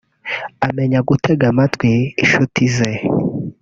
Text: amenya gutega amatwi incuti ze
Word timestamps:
amenya 0.67 0.99
gutega 1.09 1.45
amatwi 1.51 1.91
incuti 2.21 2.63
ze 2.75 2.91